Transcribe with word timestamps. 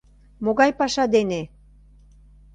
Могай 0.43 0.71
паша 0.79 1.05
дене? 1.15 1.41